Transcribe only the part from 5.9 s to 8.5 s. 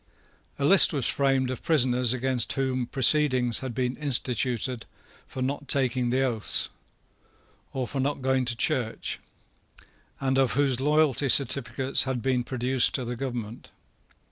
the oaths, or for not going